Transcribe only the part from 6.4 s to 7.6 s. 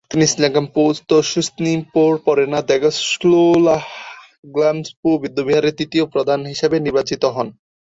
হিসেবে নির্বাচিত হন।